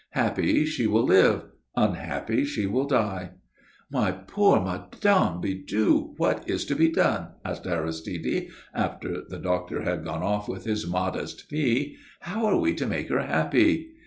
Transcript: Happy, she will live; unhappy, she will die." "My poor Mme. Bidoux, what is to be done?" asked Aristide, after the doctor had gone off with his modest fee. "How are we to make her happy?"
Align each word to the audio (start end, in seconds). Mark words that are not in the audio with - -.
Happy, 0.13 0.65
she 0.65 0.87
will 0.87 1.03
live; 1.05 1.43
unhappy, 1.75 2.43
she 2.43 2.65
will 2.65 2.87
die." 2.87 3.29
"My 3.91 4.11
poor 4.11 4.59
Mme. 4.59 4.87
Bidoux, 5.39 6.15
what 6.17 6.43
is 6.49 6.65
to 6.65 6.75
be 6.75 6.89
done?" 6.89 7.27
asked 7.45 7.67
Aristide, 7.67 8.47
after 8.73 9.21
the 9.29 9.37
doctor 9.37 9.83
had 9.83 10.03
gone 10.03 10.23
off 10.23 10.49
with 10.49 10.63
his 10.65 10.87
modest 10.87 11.43
fee. 11.43 11.97
"How 12.21 12.47
are 12.47 12.57
we 12.57 12.73
to 12.73 12.87
make 12.87 13.09
her 13.09 13.21
happy?" 13.21 13.91